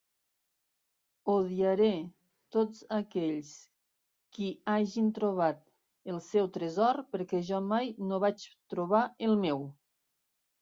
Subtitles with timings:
[1.33, 1.89] Odiaré
[2.55, 3.51] tots aquells
[4.37, 5.61] qui hagin trobat
[6.15, 9.63] el seu tresor perquè jo mai no vaig trobar el meu.